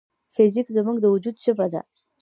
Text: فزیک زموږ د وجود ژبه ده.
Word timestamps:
فزیک 0.35 0.67
زموږ 0.75 0.97
د 1.01 1.05
وجود 1.13 1.35
ژبه 1.45 1.67
ده. 1.73 1.81